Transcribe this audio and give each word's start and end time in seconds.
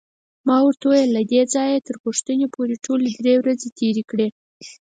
ما 0.47 0.57
ورته 0.65 0.85
وویل: 0.85 1.09
له 1.17 1.21
دې 1.31 1.41
ځایه 1.53 1.85
تر 1.87 1.95
پوښتنې 2.03 2.47
پورې 2.55 2.75
ټولې 2.85 3.09
درې 3.21 3.35
ورځې 3.39 3.69
تېرې 3.79 4.03
کړې. 4.09 4.27